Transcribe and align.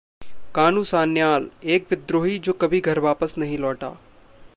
कानू 0.55 0.83
सान्याल: 0.83 1.45
एक 1.65 1.85
विद्रोही 1.91 2.39
जो 2.39 2.53
कभी 2.53 2.79
घर 2.81 2.99
वापस 2.99 3.35
नहीं 3.37 3.57
लौटा 3.57 3.89